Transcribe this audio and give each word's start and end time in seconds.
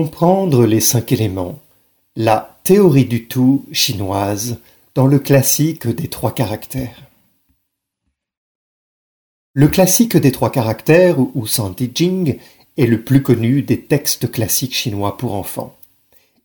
Comprendre 0.00 0.64
les 0.64 0.80
cinq 0.80 1.12
éléments. 1.12 1.60
La 2.16 2.56
théorie 2.64 3.04
du 3.04 3.26
tout 3.26 3.66
chinoise 3.70 4.56
dans 4.94 5.06
le 5.06 5.18
classique 5.18 5.86
des 5.88 6.08
trois 6.08 6.32
caractères. 6.32 7.02
Le 9.52 9.68
classique 9.68 10.16
des 10.16 10.32
trois 10.32 10.50
caractères, 10.50 11.20
ou 11.20 11.46
Santi 11.46 11.90
Jing, 11.94 12.38
est 12.78 12.86
le 12.86 13.02
plus 13.02 13.22
connu 13.22 13.60
des 13.60 13.82
textes 13.82 14.30
classiques 14.30 14.74
chinois 14.74 15.18
pour 15.18 15.34
enfants. 15.34 15.76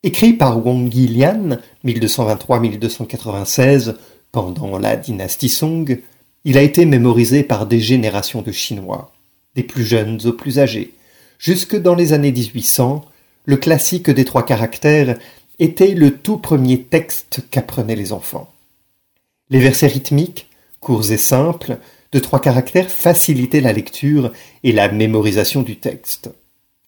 Écrit 0.04 0.34
par 0.34 0.66
Wang 0.66 0.94
Yilian, 0.94 1.60
1223-1296, 1.86 3.96
pendant 4.34 4.78
la 4.78 4.98
dynastie 4.98 5.48
Song, 5.48 5.98
il 6.44 6.58
a 6.58 6.62
été 6.62 6.86
mémorisé 6.86 7.44
par 7.44 7.68
des 7.68 7.80
générations 7.80 8.42
de 8.42 8.52
Chinois, 8.52 9.14
des 9.56 9.64
plus 9.64 9.86
jeunes 9.86 10.20
aux 10.26 10.34
plus 10.34 10.60
âgés. 10.60 10.94
Jusque 11.40 11.78
dans 11.78 11.96
les 11.96 12.12
années 12.12 12.34
1800, 12.34 13.06
le 13.46 13.58
classique 13.58 14.10
des 14.10 14.26
trois 14.26 14.46
caractères 14.46 15.18
était 15.60 15.94
le 15.94 16.18
tout 16.18 16.38
premier 16.38 16.82
texte 16.84 17.42
qu'apprenaient 17.50 17.96
les 17.96 18.12
enfants. 18.12 18.52
Les 19.50 19.60
versets 19.60 19.88
rythmiques, 19.88 20.50
courts 20.80 21.12
et 21.12 21.18
simples, 21.18 21.78
de 22.12 22.20
trois 22.20 22.40
caractères 22.40 22.90
facilitaient 22.90 23.62
la 23.62 23.74
lecture 23.74 24.32
et 24.64 24.72
la 24.72 24.90
mémorisation 24.90 25.62
du 25.62 25.78
texte. 25.78 26.30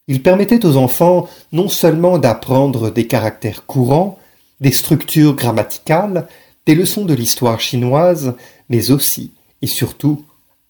Ils 0.06 0.22
permettaient 0.22 0.64
aux 0.64 0.76
enfants 0.76 1.28
non 1.52 1.68
seulement 1.68 2.18
d'apprendre 2.18 2.90
des 2.90 3.06
caractères 3.06 3.66
courants, 3.66 4.18
des 4.60 4.72
structures 4.72 5.34
grammaticales, 5.34 6.26
des 6.66 6.74
leçons 6.74 7.04
de 7.04 7.14
l'histoire 7.14 7.60
chinoise, 7.60 8.34
mais 8.68 8.90
aussi 8.90 9.32
et 9.62 9.66
surtout 9.66 10.24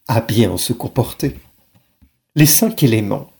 à 0.08 0.20
bien 0.20 0.56
se 0.56 0.73
comporter. 0.73 1.36
Les 2.34 2.47
cinq 2.47 2.83
éléments, 2.83 3.30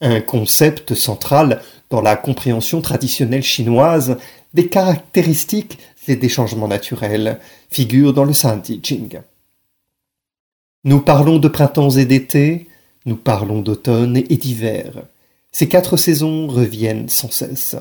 un 0.00 0.20
concept 0.20 0.94
central 0.94 1.62
dans 1.90 2.00
la 2.00 2.16
compréhension 2.16 2.80
traditionnelle 2.80 3.42
chinoise 3.42 4.18
des 4.54 4.68
caractéristiques 4.68 5.78
et 6.06 6.16
des 6.16 6.28
changements 6.28 6.68
naturels, 6.68 7.38
figurent 7.70 8.14
dans 8.14 8.24
le 8.24 8.32
Santi 8.32 8.80
Jing. 8.82 9.20
Nous 10.84 11.00
parlons 11.00 11.38
de 11.38 11.48
printemps 11.48 11.90
et 11.90 12.06
d'été, 12.06 12.66
nous 13.04 13.16
parlons 13.16 13.60
d'automne 13.60 14.16
et 14.16 14.36
d'hiver. 14.36 14.92
Ces 15.52 15.68
quatre 15.68 15.96
saisons 15.96 16.46
reviennent 16.46 17.08
sans 17.08 17.30
cesse. 17.30 17.76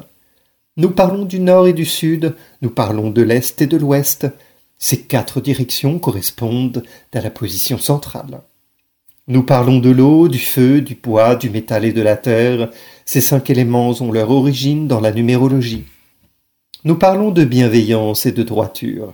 Nous 0.77 0.91
parlons 0.91 1.25
du 1.25 1.39
nord 1.39 1.67
et 1.67 1.73
du 1.73 1.85
sud, 1.85 2.35
nous 2.61 2.69
parlons 2.69 3.09
de 3.09 3.21
l'est 3.21 3.61
et 3.61 3.67
de 3.67 3.77
l'ouest. 3.77 4.27
Ces 4.77 5.01
quatre 5.01 5.41
directions 5.41 5.99
correspondent 5.99 6.83
à 7.13 7.21
la 7.21 7.31
position 7.31 7.77
centrale. 7.77 8.41
Nous 9.29 9.43
parlons 9.43 9.79
de 9.79 9.89
l'eau, 9.89 10.29
du 10.29 10.39
feu, 10.39 10.79
du 10.79 10.95
bois, 10.95 11.35
du 11.35 11.49
métal 11.49 11.83
et 11.83 11.91
de 11.91 12.01
la 12.01 12.15
terre. 12.15 12.69
Ces 13.05 13.19
cinq 13.19 13.49
éléments 13.49 13.89
ont 14.01 14.11
leur 14.11 14.31
origine 14.31 14.87
dans 14.87 15.01
la 15.01 15.11
numérologie. 15.11 15.83
Nous 16.85 16.95
parlons 16.95 17.31
de 17.31 17.43
bienveillance 17.43 18.25
et 18.25 18.31
de 18.31 18.43
droiture, 18.43 19.13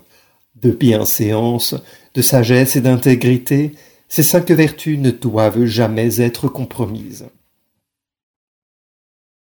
de 0.61 0.69
bienséance, 0.69 1.73
de 2.13 2.21
sagesse 2.21 2.75
et 2.75 2.81
d'intégrité. 2.81 3.71
Ces 4.07 4.21
cinq 4.21 4.51
vertus 4.51 4.99
ne 4.99 5.09
doivent 5.09 5.65
jamais 5.65 6.21
être 6.21 6.47
compromises. 6.47 7.25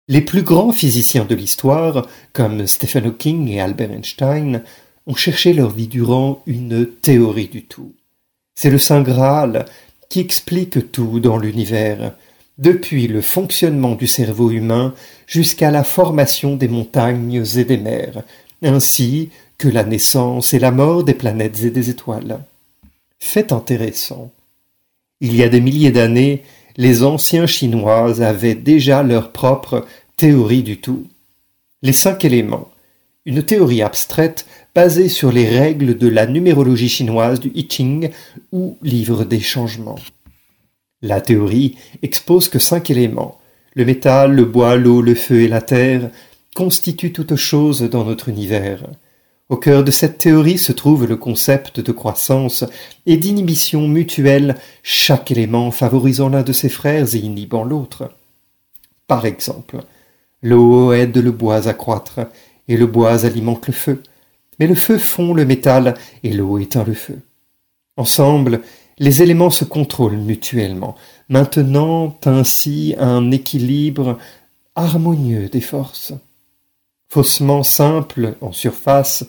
Les 0.07 0.21
plus 0.21 0.43
grands 0.43 0.73
physiciens 0.73 1.25
de 1.25 1.33
l'histoire, 1.33 2.07
comme 2.33 2.67
Stephen 2.67 3.07
Hawking 3.07 3.47
et 3.47 3.61
Albert 3.61 3.91
Einstein, 3.91 4.61
ont 5.07 5.15
cherché 5.15 5.53
leur 5.53 5.71
vie 5.71 5.87
durant 5.87 6.43
une 6.45 6.85
théorie 6.85 7.47
du 7.47 7.63
tout. 7.63 7.95
C'est 8.53 8.69
le 8.69 8.77
Saint 8.77 9.01
Graal, 9.01 9.65
qui 10.11 10.19
explique 10.19 10.91
tout 10.91 11.21
dans 11.21 11.37
l'univers, 11.37 12.11
depuis 12.57 13.07
le 13.07 13.21
fonctionnement 13.21 13.95
du 13.95 14.07
cerveau 14.07 14.51
humain 14.51 14.93
jusqu'à 15.25 15.71
la 15.71 15.85
formation 15.85 16.57
des 16.57 16.67
montagnes 16.67 17.41
et 17.55 17.63
des 17.63 17.77
mers, 17.77 18.21
ainsi 18.61 19.29
que 19.57 19.69
la 19.69 19.85
naissance 19.85 20.53
et 20.53 20.59
la 20.59 20.71
mort 20.71 21.05
des 21.05 21.13
planètes 21.13 21.63
et 21.63 21.69
des 21.69 21.89
étoiles. 21.89 22.41
Fait 23.19 23.53
intéressant. 23.53 24.33
Il 25.21 25.33
y 25.33 25.43
a 25.43 25.47
des 25.47 25.61
milliers 25.61 25.91
d'années, 25.91 26.43
les 26.75 27.03
anciens 27.03 27.47
Chinois 27.47 28.21
avaient 28.21 28.55
déjà 28.55 29.03
leur 29.03 29.31
propre 29.31 29.85
théorie 30.17 30.63
du 30.63 30.81
tout. 30.81 31.07
Les 31.83 31.93
cinq 31.93 32.25
éléments, 32.25 32.69
une 33.25 33.43
théorie 33.43 33.81
abstraite 33.81 34.45
basée 34.73 35.09
sur 35.09 35.31
les 35.31 35.47
règles 35.47 35.97
de 35.97 36.07
la 36.07 36.25
numérologie 36.25 36.89
chinoise 36.89 37.39
du 37.39 37.51
I 37.55 37.67
Ching 37.69 38.09
ou 38.51 38.77
livre 38.81 39.25
des 39.25 39.39
changements. 39.39 39.99
La 41.01 41.19
théorie 41.19 41.75
expose 42.03 42.47
que 42.47 42.59
cinq 42.59 42.89
éléments, 42.89 43.39
le 43.75 43.85
métal, 43.85 44.33
le 44.33 44.45
bois, 44.45 44.75
l'eau, 44.75 45.01
le 45.01 45.15
feu 45.15 45.41
et 45.41 45.47
la 45.47 45.61
terre, 45.61 46.09
constituent 46.55 47.13
toute 47.13 47.35
chose 47.35 47.81
dans 47.81 48.05
notre 48.05 48.29
univers. 48.29 48.83
Au 49.49 49.57
cœur 49.57 49.83
de 49.83 49.91
cette 49.91 50.17
théorie 50.17 50.57
se 50.57 50.71
trouve 50.71 51.05
le 51.05 51.17
concept 51.17 51.81
de 51.81 51.91
croissance 51.91 52.63
et 53.05 53.17
d'inhibition 53.17 53.87
mutuelle, 53.87 54.55
chaque 54.83 55.31
élément 55.31 55.71
favorisant 55.71 56.29
l'un 56.29 56.43
de 56.43 56.53
ses 56.53 56.69
frères 56.69 57.13
et 57.15 57.19
inhibant 57.19 57.65
l'autre. 57.65 58.11
Par 59.07 59.25
exemple, 59.25 59.79
l'eau 60.41 60.93
aide 60.93 61.17
le 61.17 61.31
bois 61.31 61.67
à 61.67 61.73
croître, 61.73 62.21
et 62.69 62.77
le 62.77 62.85
bois 62.85 63.25
alimente 63.25 63.67
le 63.67 63.73
feu. 63.73 64.01
Mais 64.61 64.67
le 64.67 64.75
feu 64.75 64.99
fond 64.99 65.33
le 65.33 65.43
métal 65.43 65.95
et 66.21 66.31
l'eau 66.31 66.59
éteint 66.59 66.83
le 66.83 66.93
feu. 66.93 67.17
Ensemble, 67.97 68.61
les 68.99 69.23
éléments 69.23 69.49
se 69.49 69.65
contrôlent 69.65 70.17
mutuellement, 70.17 70.95
maintenant 71.29 72.15
ainsi 72.25 72.93
un 72.99 73.31
équilibre 73.31 74.19
harmonieux 74.75 75.49
des 75.49 75.61
forces. 75.61 76.13
Faussement 77.09 77.63
simple 77.63 78.35
en 78.41 78.51
surface, 78.51 79.25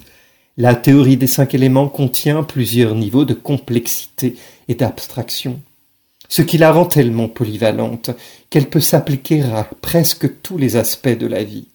la 0.59 0.75
théorie 0.75 1.16
des 1.16 1.26
cinq 1.26 1.54
éléments 1.54 1.88
contient 1.88 2.43
plusieurs 2.43 2.94
niveaux 2.94 3.25
de 3.25 3.32
complexité 3.32 4.37
et 4.69 4.75
d'abstraction, 4.75 5.62
ce 6.28 6.43
qui 6.43 6.59
la 6.59 6.72
rend 6.72 6.84
tellement 6.84 7.28
polyvalente 7.28 8.10
qu'elle 8.50 8.69
peut 8.69 8.81
s'appliquer 8.81 9.41
à 9.44 9.66
presque 9.81 10.43
tous 10.43 10.59
les 10.59 10.76
aspects 10.76 11.09
de 11.09 11.26
la 11.26 11.43
vie 11.43 11.69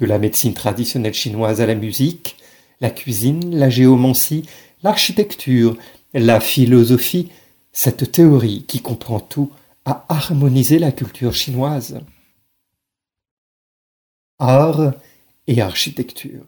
de 0.00 0.06
la 0.06 0.18
médecine 0.18 0.54
traditionnelle 0.54 1.14
chinoise 1.14 1.60
à 1.60 1.66
la 1.66 1.76
musique, 1.76 2.36
la 2.80 2.90
cuisine, 2.90 3.56
la 3.56 3.70
géomancie, 3.70 4.48
l'architecture, 4.82 5.76
la 6.12 6.40
philosophie, 6.40 7.30
cette 7.72 8.12
théorie 8.12 8.64
qui 8.68 8.80
comprend 8.80 9.20
tout 9.20 9.50
a 9.84 10.06
harmonisé 10.08 10.78
la 10.78 10.92
culture 10.92 11.34
chinoise. 11.34 12.00
Art 14.38 14.94
et 15.46 15.60
architecture. 15.60 16.44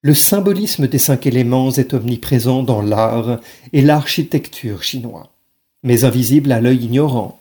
Le 0.00 0.14
symbolisme 0.14 0.86
des 0.86 0.98
cinq 0.98 1.26
éléments 1.26 1.72
est 1.72 1.92
omniprésent 1.92 2.62
dans 2.62 2.82
l'art 2.82 3.40
et 3.72 3.82
l'architecture 3.82 4.84
chinois, 4.84 5.32
mais 5.82 6.04
invisible 6.04 6.52
à 6.52 6.60
l'œil 6.60 6.84
ignorant. 6.84 7.40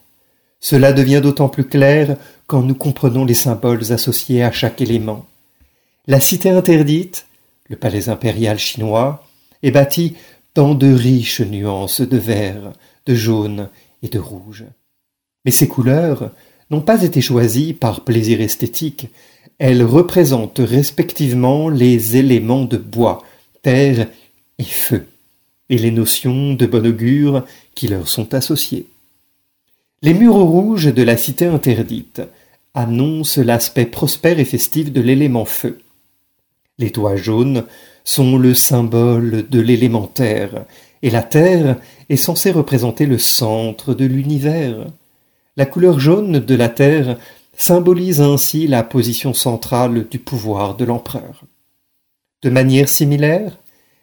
Cela 0.60 0.92
devient 0.92 1.22
d'autant 1.22 1.50
plus 1.50 1.66
clair 1.66 2.18
quand 2.48 2.64
nous 2.64 2.74
comprenons 2.74 3.26
les 3.26 3.36
symboles 3.36 3.92
associés 3.92 4.42
à 4.42 4.52
chaque 4.52 4.82
élément. 4.82 5.28
La 6.08 6.20
cité 6.20 6.50
interdite, 6.50 7.27
le 7.70 7.76
palais 7.76 8.10
impérial 8.10 8.58
chinois, 8.58 9.26
est 9.64 9.72
bâti 9.72 10.16
dans 10.56 10.76
de 10.76 10.92
riches 10.92 11.42
nuances 11.42 12.02
de 12.02 12.18
vert, 12.18 12.74
de 13.06 13.16
jaune 13.16 13.70
et 14.04 14.08
de 14.08 14.20
rouge. 14.20 14.66
Mais 15.46 15.52
ces 15.52 15.68
couleurs 15.68 16.32
n'ont 16.70 16.82
pas 16.82 17.04
été 17.04 17.22
choisies 17.22 17.74
par 17.74 18.02
plaisir 18.02 18.42
esthétique, 18.42 19.10
elles 19.60 19.84
représentent 19.84 20.62
respectivement 20.64 21.70
les 21.70 22.18
éléments 22.18 22.66
de 22.66 22.78
bois, 22.78 23.24
terre 23.62 24.08
et 24.60 24.64
feu, 24.64 25.08
et 25.70 25.78
les 25.78 25.92
notions 25.92 26.54
de 26.54 26.66
bon 26.66 26.86
augure 26.86 27.46
qui 27.74 27.88
leur 27.88 28.08
sont 28.08 28.34
associées. 28.34 28.88
Les 30.04 30.14
murs 30.14 30.36
rouges 30.36 30.94
de 30.94 31.02
la 31.02 31.18
cité 31.18 31.46
interdite 31.46 32.22
annoncent 32.76 33.42
l'aspect 33.42 33.86
prospère 33.86 34.40
et 34.40 34.46
festif 34.46 34.92
de 34.92 35.02
l'élément 35.02 35.46
feu. 35.46 35.80
Les 36.80 36.92
toits 36.92 37.16
jaunes 37.16 37.66
sont 38.04 38.38
le 38.38 38.54
symbole 38.54 39.50
de 39.50 39.60
l'élémentaire, 39.60 40.66
et 41.02 41.10
la 41.10 41.24
terre 41.24 41.78
est 42.10 42.18
censée 42.18 42.52
représenter 42.52 43.06
le 43.06 43.18
centre 43.18 43.94
de 43.94 44.06
l'univers. 44.06 44.88
La 45.56 45.66
couleur 45.66 46.00
jaune 46.00 46.40
de 46.40 46.56
la 46.56 46.70
terre 46.70 47.18
symbolise 47.58 48.22
ainsi 48.22 48.68
la 48.68 48.84
position 48.84 49.34
centrale 49.34 50.08
du 50.08 50.20
pouvoir 50.20 50.76
de 50.76 50.86
l'empereur. 50.86 51.44
De 52.44 52.52
manière 52.52 52.88
similaire, 52.88 53.58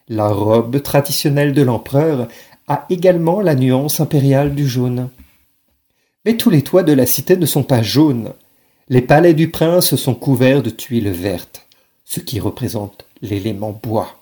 la 0.09 0.29
robe 0.29 0.83
traditionnelle 0.83 1.53
de 1.53 1.63
l'empereur 1.63 2.29
a 2.67 2.87
également 2.91 3.41
la 3.41 3.55
nuance 3.55 4.01
impériale 4.01 4.55
du 4.55 4.67
jaune. 4.67 5.09
Mais 6.25 6.37
tous 6.37 6.51
les 6.51 6.63
toits 6.63 6.83
de 6.83 6.93
la 6.93 7.07
cité 7.07 7.37
ne 7.37 7.47
sont 7.47 7.63
pas 7.63 7.83
jaunes. 7.83 8.33
Les 8.89 9.03
palais 9.03 9.35
du 9.35 9.51
prince 9.51 9.95
sont 9.95 10.15
couverts 10.15 10.63
de 10.63 10.71
tuiles 10.71 11.11
vertes, 11.11 11.64
ce 12.05 12.21
qui 12.21 12.41
représente 12.41 13.07
l'élément 13.23 13.79
bois. 13.83 14.19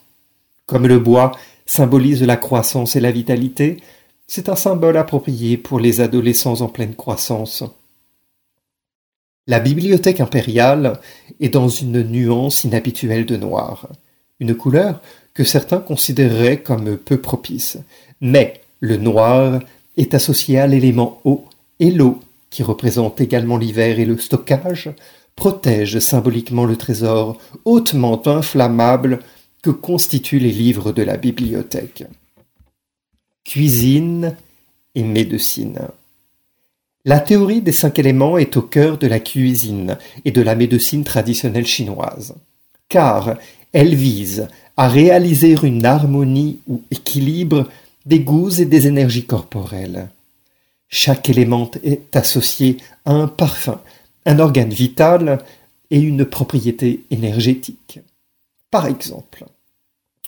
Comme 0.67 0.87
le 0.87 0.99
bois 0.99 1.33
symbolise 1.67 2.23
la 2.23 2.37
croissance 2.37 2.97
et 2.97 3.01
la 3.01 3.11
vitalité, 3.11 3.79
c'est 4.27 4.49
un 4.49 4.57
symbole 4.57 4.97
approprié 4.97 5.57
pour 5.57 5.81
les 5.81 6.01
adolescents 6.01 6.61
en 6.61 6.69
pleine 6.69 6.95
croissance. 6.95 7.65
La 9.47 9.59
bibliothèque 9.59 10.21
impériale 10.21 11.01
est 11.41 11.49
dans 11.49 11.69
une 11.69 12.03
nuance 12.03 12.65
inhabituelle 12.65 13.27
de 13.27 13.37
noir, 13.37 13.89
une 14.39 14.55
couleur 14.55 15.03
que 15.35 15.45
certains 15.45 15.81
considéreraient 15.81 16.63
comme 16.63 16.97
peu 16.97 17.21
propice. 17.21 17.79
Mais 18.21 18.61
le 18.81 18.97
noir 18.97 19.61
est 19.97 20.15
associé 20.15 20.59
à 20.59 20.67
l'élément 20.67 21.21
eau, 21.25 21.45
et 21.81 21.91
l'eau, 21.91 22.21
qui 22.51 22.63
représente 22.63 23.21
également 23.21 23.57
l'hiver 23.57 23.99
et 23.99 24.05
le 24.05 24.17
stockage, 24.19 24.91
protège 25.37 25.99
symboliquement 25.99 26.65
le 26.65 26.77
trésor 26.77 27.39
hautement 27.65 28.27
inflammable 28.27 29.21
que 29.63 29.71
constituent 29.71 30.39
les 30.39 30.53
livres 30.53 30.93
de 30.93 31.03
la 31.03 31.17
bibliothèque. 31.17 32.05
Cuisine 33.45 34.37
et 34.95 35.03
médecine. 35.03 35.81
La 37.05 37.19
théorie 37.19 37.63
des 37.63 37.73
cinq 37.73 37.99
éléments 37.99 38.39
est 38.39 38.57
au 38.57 38.63
cœur 38.63 38.99
de 38.99 39.09
la 39.09 39.19
cuisine 39.19 39.99
et 40.25 40.31
de 40.31 40.43
la 40.43 40.55
médecine 40.55 41.03
traditionnelle 41.03 41.67
chinoise, 41.67 42.35
car 42.89 43.37
elle 43.73 43.95
vise 43.95 44.47
à 44.77 44.89
réaliser 44.89 45.57
une 45.63 45.85
harmonie 45.85 46.61
ou 46.69 46.83
équilibre 46.91 47.69
des 48.07 48.21
goûts 48.21 48.61
et 48.61 48.65
des 48.65 48.87
énergies 48.87 49.27
corporelles. 49.27 50.09
Chaque 50.89 51.31
élément 51.31 51.71
est 51.83 52.15
associé 52.15 52.77
à 53.05 53.13
un 53.13 53.27
parfum, 53.27 53.81
un 54.27 54.39
organe 54.39 54.73
vital 54.73 55.39
et 55.91 56.01
une 56.01 56.25
propriété 56.25 57.05
énergétique. 57.11 58.01
Par 58.71 58.87
exemple, 58.87 59.45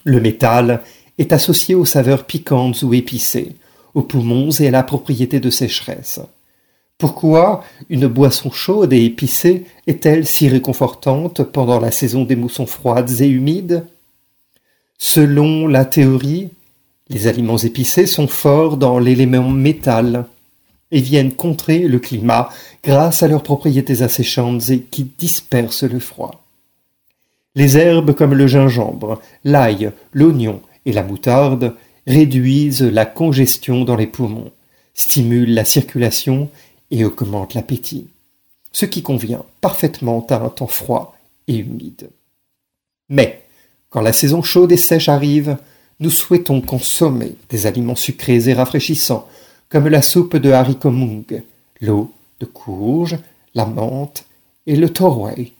le 0.04 0.20
métal 0.20 0.82
est 1.18 1.32
associé 1.32 1.74
aux 1.74 1.84
saveurs 1.84 2.24
piquantes 2.24 2.82
ou 2.82 2.92
épicées, 2.92 3.56
aux 3.94 4.02
poumons 4.02 4.50
et 4.50 4.68
à 4.68 4.70
la 4.70 4.82
propriété 4.82 5.40
de 5.40 5.50
sécheresse. 5.50 6.20
Pourquoi 6.98 7.64
une 7.88 8.06
boisson 8.06 8.50
chaude 8.50 8.92
et 8.92 9.04
épicée 9.04 9.64
est-elle 9.86 10.26
si 10.26 10.48
réconfortante 10.48 11.42
pendant 11.42 11.80
la 11.80 11.90
saison 11.90 12.24
des 12.24 12.36
moussons 12.36 12.66
froides 12.66 13.20
et 13.20 13.28
humides? 13.28 13.84
Selon 14.98 15.66
la 15.66 15.84
théorie, 15.84 16.50
les 17.08 17.26
aliments 17.26 17.58
épicés 17.58 18.06
sont 18.06 18.28
forts 18.28 18.76
dans 18.76 18.98
l'élément 18.98 19.50
métal 19.50 20.26
et 20.94 21.00
viennent 21.00 21.34
contrer 21.34 21.80
le 21.80 21.98
climat 21.98 22.48
grâce 22.84 23.24
à 23.24 23.28
leurs 23.28 23.42
propriétés 23.42 24.02
asséchantes 24.02 24.70
et 24.70 24.80
qui 24.80 25.10
dispersent 25.18 25.82
le 25.82 25.98
froid. 25.98 26.44
Les 27.56 27.76
herbes 27.76 28.14
comme 28.14 28.32
le 28.32 28.46
gingembre, 28.46 29.20
l'ail, 29.42 29.90
l'oignon 30.12 30.62
et 30.86 30.92
la 30.92 31.02
moutarde 31.02 31.74
réduisent 32.06 32.82
la 32.82 33.06
congestion 33.06 33.84
dans 33.84 33.96
les 33.96 34.06
poumons, 34.06 34.52
stimulent 34.94 35.52
la 35.52 35.64
circulation 35.64 36.48
et 36.92 37.04
augmentent 37.04 37.54
l'appétit, 37.54 38.06
ce 38.70 38.86
qui 38.86 39.02
convient 39.02 39.44
parfaitement 39.60 40.24
à 40.30 40.36
un 40.36 40.48
temps 40.48 40.68
froid 40.68 41.16
et 41.48 41.56
humide. 41.56 42.10
Mais, 43.08 43.42
quand 43.90 44.00
la 44.00 44.12
saison 44.12 44.42
chaude 44.42 44.70
et 44.70 44.76
sèche 44.76 45.08
arrive, 45.08 45.56
nous 45.98 46.10
souhaitons 46.10 46.60
consommer 46.60 47.34
des 47.48 47.66
aliments 47.66 47.96
sucrés 47.96 48.48
et 48.48 48.54
rafraîchissants, 48.54 49.28
comme 49.68 49.88
la 49.88 50.02
soupe 50.02 50.36
de 50.36 50.50
haricots 50.50 50.90
mung, 50.90 51.42
l'eau 51.80 52.12
de 52.40 52.46
courge, 52.46 53.18
la 53.54 53.66
menthe 53.66 54.24
et 54.66 54.76
le 54.76 54.88
torway. 54.88 55.52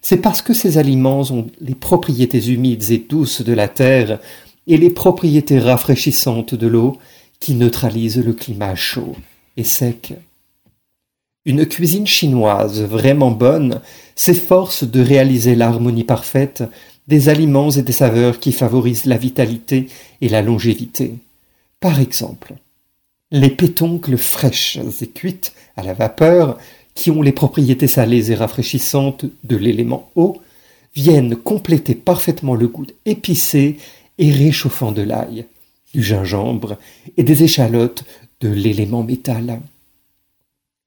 C'est 0.00 0.18
parce 0.18 0.42
que 0.42 0.54
ces 0.54 0.78
aliments 0.78 1.22
ont 1.30 1.48
les 1.60 1.74
propriétés 1.74 2.52
humides 2.52 2.90
et 2.90 2.98
douces 2.98 3.42
de 3.42 3.52
la 3.52 3.68
terre 3.68 4.20
et 4.66 4.76
les 4.76 4.90
propriétés 4.90 5.58
rafraîchissantes 5.58 6.54
de 6.54 6.66
l'eau 6.66 6.96
qui 7.40 7.54
neutralisent 7.54 8.24
le 8.24 8.32
climat 8.32 8.74
chaud 8.74 9.14
et 9.56 9.64
sec. 9.64 10.14
Une 11.44 11.66
cuisine 11.66 12.06
chinoise 12.06 12.82
vraiment 12.82 13.30
bonne 13.30 13.80
s'efforce 14.16 14.84
de 14.84 15.00
réaliser 15.00 15.54
l'harmonie 15.54 16.04
parfaite 16.04 16.62
des 17.06 17.28
aliments 17.30 17.70
et 17.70 17.82
des 17.82 17.92
saveurs 17.92 18.38
qui 18.38 18.52
favorisent 18.52 19.06
la 19.06 19.16
vitalité 19.16 19.88
et 20.20 20.28
la 20.28 20.42
longévité. 20.42 21.14
Par 21.80 22.00
exemple, 22.00 22.54
les 23.30 23.50
pétoncles 23.50 24.16
fraîches 24.16 24.78
et 25.00 25.06
cuites 25.06 25.52
à 25.76 25.82
la 25.82 25.94
vapeur, 25.94 26.58
qui 26.94 27.10
ont 27.10 27.22
les 27.22 27.32
propriétés 27.32 27.86
salées 27.86 28.30
et 28.32 28.34
rafraîchissantes 28.34 29.24
de 29.44 29.56
l'élément 29.56 30.10
eau, 30.16 30.40
viennent 30.94 31.36
compléter 31.36 31.94
parfaitement 31.94 32.54
le 32.54 32.66
goût 32.66 32.86
épicé 33.04 33.76
et 34.18 34.32
réchauffant 34.32 34.90
de 34.90 35.02
l'ail, 35.02 35.44
du 35.94 36.02
gingembre 36.02 36.76
et 37.16 37.22
des 37.22 37.44
échalotes 37.44 38.04
de 38.40 38.48
l'élément 38.48 39.04
métal. 39.04 39.60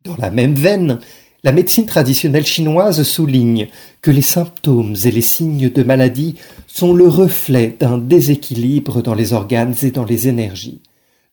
Dans 0.04 0.18
la 0.18 0.32
même 0.32 0.56
veine, 0.56 1.00
la 1.44 1.52
médecine 1.52 1.86
traditionnelle 1.86 2.46
chinoise 2.46 3.02
souligne 3.04 3.68
que 4.02 4.12
les 4.12 4.22
symptômes 4.22 4.96
et 5.06 5.12
les 5.12 5.22
signes 5.22 5.70
de 5.70 5.84
maladie 5.84 6.36
sont 6.68 6.94
le 6.94 7.08
reflet 7.08 7.76
d'un 7.80 7.98
déséquilibre 7.98 9.02
dans 9.02 9.16
les 9.16 9.34
organes 9.34 9.76
et 9.82 9.92
dans 9.92 10.06
les 10.06 10.28
énergies, 10.28 10.82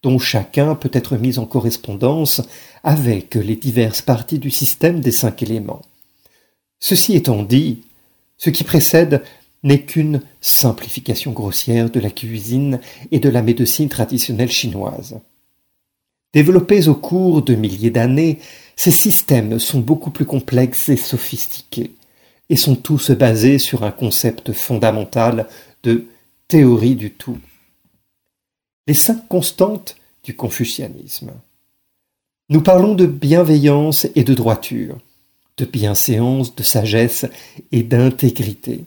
dont 0.03 0.19
chacun 0.19 0.75
peut 0.75 0.91
être 0.93 1.17
mis 1.17 1.39
en 1.39 1.47
correspondance 1.47 2.43
avec 2.85 3.35
les 3.35 3.57
diverses 3.57 4.03
parties 4.03 4.39
du 4.39 4.51
système 4.51 5.01
des 5.01 5.11
cinq 5.11 5.43
éléments. 5.43 5.83
Ceci 6.79 7.15
étant 7.17 7.43
dit, 7.43 7.83
ce 8.37 8.51
qui 8.51 8.65
précède 8.65 9.23
n'est 9.65 9.83
qu'une 9.83 10.23
simplification 10.41 11.33
grossière 11.33 11.91
de 11.91 11.99
la 11.99 12.11
cuisine 12.11 12.81
et 13.11 13.19
de 13.19 13.29
la 13.29 13.43
médecine 13.43 13.89
traditionnelle 13.89 14.53
chinoise. 14.53 15.19
Développés 16.33 16.89
au 16.89 16.95
cours 16.95 17.43
de 17.43 17.55
milliers 17.55 17.91
d'années, 17.91 18.39
ces 18.77 18.93
systèmes 18.93 19.59
sont 19.59 19.81
beaucoup 19.81 20.11
plus 20.11 20.27
complexes 20.27 20.89
et 20.89 20.97
sophistiqués, 20.97 21.95
et 22.49 22.57
sont 22.57 22.77
tous 22.77 23.11
basés 23.11 23.59
sur 23.59 23.83
un 23.83 23.91
concept 23.91 24.53
fondamental 24.53 25.49
de 25.83 26.07
théorie 26.47 26.95
du 26.95 27.11
tout. 27.11 27.39
Les 28.89 28.95
cinq 28.95 29.29
constantes 29.29 29.97
du 30.25 30.35
confucianisme. 30.35 31.33
Nous 32.49 32.63
parlons 32.63 32.95
de 32.95 33.05
bienveillance 33.05 34.07
et 34.15 34.25
de 34.25 34.33
droiture, 34.33 34.97
de 35.59 35.67
bienséance, 35.67 36.57
de 36.57 36.63
sagesse 36.63 37.27
et 37.71 37.83
d'intégrité. 37.83 38.87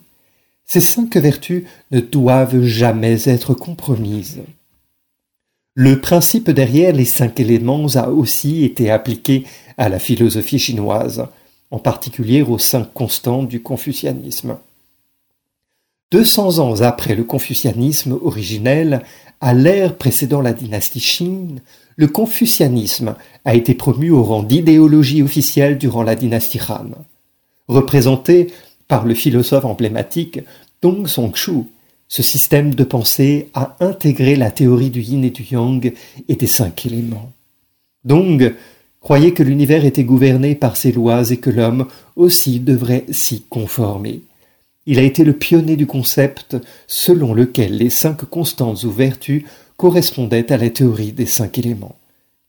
Ces 0.65 0.81
cinq 0.81 1.15
vertus 1.17 1.65
ne 1.91 1.99
doivent 1.99 2.63
jamais 2.63 3.29
être 3.29 3.53
compromises. 3.53 4.41
Le 5.75 6.01
principe 6.01 6.49
derrière 6.49 6.93
les 6.93 7.05
cinq 7.05 7.39
éléments 7.39 7.85
a 7.93 8.09
aussi 8.09 8.65
été 8.65 8.89
appliqué 8.89 9.45
à 9.77 9.87
la 9.87 9.99
philosophie 9.99 10.57
chinoise, 10.57 11.27
en 11.69 11.77
particulier 11.77 12.41
aux 12.41 12.57
cinq 12.57 12.91
constantes 12.91 13.49
du 13.49 13.61
confucianisme. 13.61 14.57
Deux 16.11 16.25
cents 16.25 16.59
ans 16.59 16.81
après 16.81 17.15
le 17.15 17.23
confucianisme 17.23 18.19
originel, 18.21 19.01
à 19.39 19.53
l'ère 19.53 19.95
précédant 19.95 20.41
la 20.41 20.51
dynastie 20.51 20.99
Qing, 20.99 21.59
le 21.95 22.07
confucianisme 22.07 23.15
a 23.45 23.55
été 23.55 23.75
promu 23.75 24.11
au 24.11 24.21
rang 24.21 24.43
d'idéologie 24.43 25.23
officielle 25.23 25.77
durant 25.77 26.03
la 26.03 26.15
dynastie 26.15 26.59
Han. 26.67 26.89
Représenté 27.69 28.47
par 28.89 29.05
le 29.05 29.13
philosophe 29.13 29.63
emblématique 29.63 30.41
Dong 30.81 31.07
Songchu, 31.07 31.63
ce 32.09 32.21
système 32.21 32.75
de 32.75 32.83
pensée 32.83 33.49
a 33.53 33.77
intégré 33.79 34.35
la 34.35 34.51
théorie 34.51 34.89
du 34.89 34.99
yin 34.99 35.23
et 35.23 35.29
du 35.29 35.45
yang 35.49 35.93
et 36.27 36.35
des 36.35 36.47
cinq 36.47 36.85
éléments. 36.85 37.31
Dong 38.03 38.53
croyait 38.99 39.31
que 39.31 39.43
l'univers 39.43 39.85
était 39.85 40.03
gouverné 40.03 40.55
par 40.55 40.75
ses 40.75 40.91
lois 40.91 41.31
et 41.31 41.37
que 41.37 41.49
l'homme 41.49 41.87
aussi 42.17 42.59
devrait 42.59 43.05
s'y 43.11 43.43
conformer. 43.49 44.19
Il 44.85 44.97
a 44.99 45.03
été 45.03 45.23
le 45.23 45.33
pionnier 45.33 45.75
du 45.75 45.85
concept 45.85 46.57
selon 46.87 47.33
lequel 47.33 47.77
les 47.77 47.89
cinq 47.89 48.25
constantes 48.25 48.83
ou 48.83 48.91
vertus 48.91 49.43
correspondaient 49.77 50.51
à 50.51 50.57
la 50.57 50.69
théorie 50.69 51.11
des 51.11 51.25
cinq 51.25 51.59
éléments, 51.59 51.97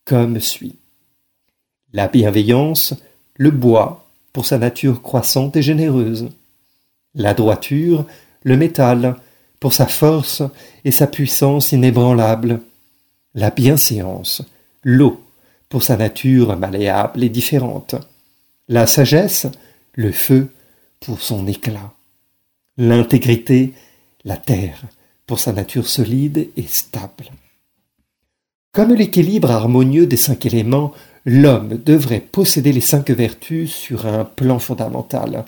comme 0.04 0.40
suit. 0.40 0.76
La 1.92 2.08
bienveillance, 2.08 2.94
le 3.36 3.50
bois, 3.50 4.08
pour 4.32 4.46
sa 4.46 4.58
nature 4.58 5.02
croissante 5.02 5.56
et 5.56 5.62
généreuse. 5.62 6.30
La 7.14 7.34
droiture, 7.34 8.06
le 8.44 8.56
métal, 8.56 9.16
pour 9.60 9.72
sa 9.72 9.86
force 9.86 10.42
et 10.84 10.90
sa 10.90 11.06
puissance 11.06 11.72
inébranlable, 11.72 12.60
la 13.34 13.50
bienséance, 13.50 14.42
l'eau, 14.82 15.22
pour 15.68 15.82
sa 15.82 15.96
nature 15.96 16.56
malléable 16.56 17.22
et 17.22 17.28
différente. 17.28 17.94
La 18.68 18.86
sagesse, 18.86 19.46
le 19.94 20.12
feu, 20.12 20.48
pour 21.00 21.20
son 21.20 21.46
éclat. 21.46 21.92
L'intégrité, 22.78 23.72
la 24.24 24.36
terre, 24.36 24.82
pour 25.26 25.38
sa 25.38 25.52
nature 25.52 25.86
solide 25.86 26.48
et 26.56 26.66
stable. 26.66 27.26
Comme 28.72 28.94
l'équilibre 28.94 29.50
harmonieux 29.50 30.06
des 30.06 30.16
cinq 30.16 30.46
éléments, 30.46 30.92
l'homme 31.26 31.78
devrait 31.84 32.20
posséder 32.20 32.72
les 32.72 32.80
cinq 32.80 33.10
vertus 33.10 33.70
sur 33.70 34.06
un 34.06 34.24
plan 34.24 34.58
fondamental. 34.58 35.44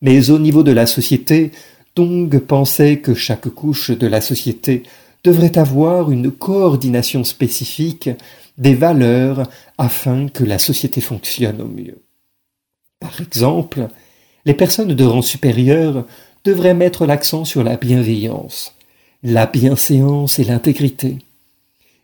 Mais 0.00 0.30
au 0.30 0.38
niveau 0.38 0.62
de 0.62 0.70
la 0.70 0.86
société, 0.86 1.50
Dong 1.96 2.38
pensait 2.38 2.98
que 2.98 3.14
chaque 3.14 3.48
couche 3.48 3.90
de 3.90 4.06
la 4.06 4.20
société 4.20 4.84
devrait 5.24 5.58
avoir 5.58 6.10
une 6.10 6.30
coordination 6.30 7.24
spécifique 7.24 8.10
des 8.58 8.74
valeurs 8.74 9.48
afin 9.78 10.28
que 10.28 10.44
la 10.44 10.58
société 10.58 11.00
fonctionne 11.00 11.60
au 11.60 11.66
mieux. 11.66 11.98
Par 13.00 13.20
exemple, 13.20 13.88
les 14.44 14.54
personnes 14.54 14.94
de 14.94 15.04
rang 15.04 15.22
supérieur 15.22 16.06
devraient 16.44 16.74
mettre 16.74 17.06
l'accent 17.06 17.44
sur 17.44 17.62
la 17.62 17.76
bienveillance, 17.76 18.74
la 19.22 19.46
bienséance 19.46 20.38
et 20.38 20.44
l'intégrité. 20.44 21.18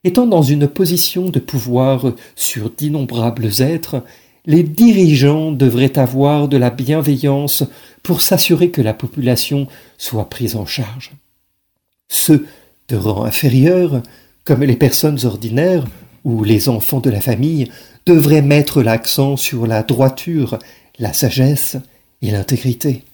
Étant 0.05 0.27
dans 0.27 0.43
une 0.43 0.69
position 0.69 1.29
de 1.29 1.41
pouvoir 1.41 2.13
sur 2.37 2.71
d'innombrables 2.71 3.51
êtres, 3.61 4.05
les 4.47 4.63
dirigeants 4.63 5.53
devraient 5.53 5.99
avoir 5.99 6.49
de 6.49 6.57
la 6.57 6.71
bienveillance 6.71 7.65
pour 8.03 8.23
s'assurer 8.23 8.71
que 8.71 8.81
la 8.81 8.95
population 8.95 9.67
soit 9.99 10.31
prise 10.31 10.57
en 10.57 10.67
charge. 10.67 11.13
Ceux 12.09 12.47
de 12.89 12.97
rang 12.97 13.25
inférieur, 13.25 14.03
comme 14.45 14.63
les 14.63 14.77
personnes 14.77 15.27
ordinaires 15.27 15.85
ou 16.25 16.45
les 16.45 16.69
enfants 16.69 17.01
de 17.01 17.11
la 17.11 17.21
famille, 17.21 17.71
devraient 18.07 18.41
mettre 18.41 18.83
l'accent 18.83 19.37
sur 19.37 19.67
la 19.67 19.83
droiture, 19.83 20.59
la 20.99 21.13
sagesse 21.13 21.77
et 22.23 22.31
l'intégrité. 22.31 23.05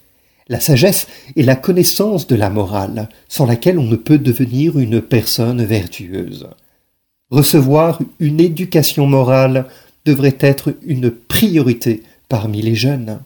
La 0.49 0.61
sagesse 0.61 1.07
est 1.37 1.43
la 1.43 1.57
connaissance 1.57 2.27
de 2.27 2.37
la 2.37 2.51
morale, 2.51 3.09
sans 3.29 3.47
laquelle 3.47 3.79
on 3.79 3.85
ne 3.85 3.97
peut 3.97 4.19
devenir 4.19 4.79
une 4.79 5.01
personne 5.01 5.65
vertueuse. 5.65 6.49
Recevoir 7.31 8.01
une 8.21 8.41
éducation 8.41 9.07
morale 9.07 9.67
devrait 10.05 10.37
être 10.41 10.75
une 10.85 11.11
priorité 11.11 12.03
parmi 12.29 12.61
les 12.61 12.75
jeunes. 12.75 13.21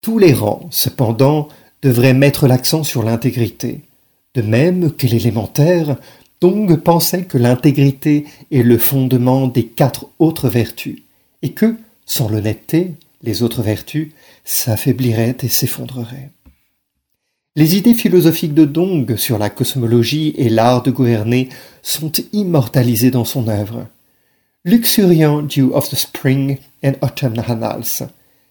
Tous 0.00 0.18
les 0.18 0.32
rangs, 0.32 0.68
cependant, 0.70 1.48
devraient 1.82 2.14
mettre 2.14 2.46
l'accent 2.46 2.82
sur 2.82 3.02
l'intégrité. 3.02 3.82
De 4.34 4.42
même 4.42 4.90
que 4.92 5.06
l'élémentaire, 5.06 5.96
Dong 6.40 6.76
pensait 6.76 7.24
que 7.24 7.38
l'intégrité 7.38 8.24
est 8.50 8.62
le 8.62 8.78
fondement 8.78 9.46
des 9.46 9.66
quatre 9.66 10.06
autres 10.18 10.48
vertus, 10.48 11.02
et 11.42 11.52
que, 11.52 11.76
sans 12.06 12.28
l'honnêteté, 12.28 12.94
les 13.22 13.42
autres 13.42 13.62
vertus 13.62 14.10
s'affaibliraient 14.44 15.36
et 15.42 15.48
s'effondreraient. 15.48 16.30
Les 17.56 17.76
idées 17.76 17.94
philosophiques 17.94 18.54
de 18.54 18.64
Dong 18.64 19.16
sur 19.16 19.38
la 19.38 19.48
cosmologie 19.48 20.34
et 20.36 20.48
l'art 20.48 20.82
de 20.82 20.90
gouverner 20.90 21.48
sont 21.82 22.12
immortalisées 22.32 23.12
dans 23.12 23.24
son 23.24 23.48
œuvre. 23.48 23.86
Luxuriant 24.64 25.42
Dew 25.42 25.70
of 25.72 25.88
the 25.88 25.94
Spring 25.94 26.58
and 26.82 26.94
Autumn 27.00 27.34
Annals, 27.46 28.08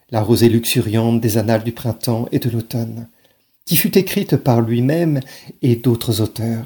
la 0.10 0.22
rosée 0.22 0.48
luxuriante 0.48 1.20
des 1.20 1.38
annales 1.38 1.64
du 1.64 1.74
printemps 1.74 2.30
et 2.32 2.40
de 2.40 2.50
l'automne, 2.50 3.08
qui 3.66 3.76
fut 3.76 3.98
écrite 3.98 4.38
par 4.38 4.62
lui-même 4.62 5.20
et 5.62 5.76
d'autres 5.76 6.22
auteurs. 6.22 6.66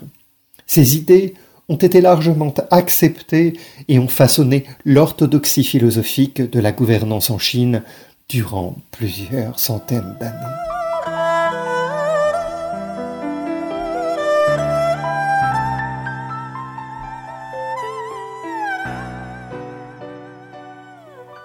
Ces 0.67 0.95
idées 0.95 1.33
ont 1.69 1.75
été 1.75 2.01
largement 2.01 2.53
acceptées 2.71 3.53
et 3.87 3.99
ont 3.99 4.07
façonné 4.07 4.65
l'orthodoxie 4.85 5.63
philosophique 5.63 6.41
de 6.41 6.59
la 6.59 6.71
gouvernance 6.71 7.29
en 7.29 7.39
Chine 7.39 7.83
durant 8.29 8.75
plusieurs 8.91 9.57
centaines 9.57 10.17
d'années. 10.19 10.37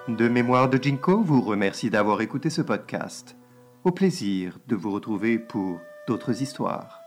De 0.09 0.29
Mémoire 0.29 0.69
de 0.69 0.83
Jinko 0.83 1.23
vous 1.23 1.41
remercie 1.41 1.89
d'avoir 1.89 2.21
écouté 2.21 2.51
ce 2.51 2.63
podcast. 2.63 3.37
Au 3.85 3.93
plaisir 3.93 4.59
de 4.67 4.75
vous 4.75 4.91
retrouver 4.91 5.39
pour 5.39 5.81
d'autres 6.09 6.43
histoires. 6.43 7.02